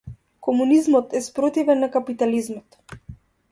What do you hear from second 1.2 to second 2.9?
спротивен на капитализмот.